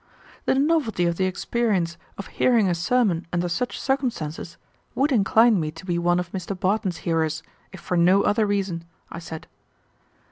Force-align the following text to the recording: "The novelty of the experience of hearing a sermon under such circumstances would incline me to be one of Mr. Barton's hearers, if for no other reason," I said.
"The 0.45 0.55
novelty 0.55 1.05
of 1.05 1.17
the 1.17 1.25
experience 1.25 1.95
of 2.17 2.25
hearing 2.25 2.67
a 2.67 2.73
sermon 2.73 3.27
under 3.31 3.47
such 3.47 3.79
circumstances 3.79 4.57
would 4.95 5.11
incline 5.11 5.59
me 5.59 5.69
to 5.73 5.85
be 5.85 5.99
one 5.99 6.19
of 6.19 6.31
Mr. 6.31 6.59
Barton's 6.59 6.97
hearers, 7.05 7.43
if 7.71 7.81
for 7.81 7.97
no 7.97 8.23
other 8.23 8.47
reason," 8.47 8.85
I 9.11 9.19
said. 9.19 9.45